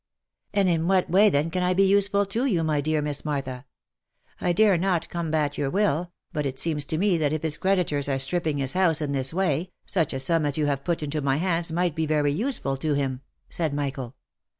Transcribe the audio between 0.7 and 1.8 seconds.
what way then can I